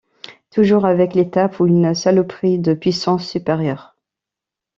Toujours 0.49 0.87
avec 0.87 1.13
l'étape 1.13 1.59
où 1.59 1.67
une 1.67 1.93
saloperie 1.93 2.57
de 2.57 2.73
puissance 2.73 3.23
supérieure. 3.29 3.95